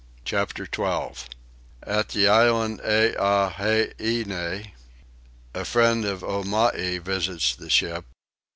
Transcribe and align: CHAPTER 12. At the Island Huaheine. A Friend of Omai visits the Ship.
CHAPTER 0.25 0.65
12. 0.65 1.29
At 1.83 2.09
the 2.09 2.27
Island 2.27 2.81
Huaheine. 2.83 4.71
A 5.53 5.63
Friend 5.65 6.05
of 6.05 6.21
Omai 6.23 6.97
visits 7.03 7.53
the 7.55 7.69
Ship. 7.69 8.03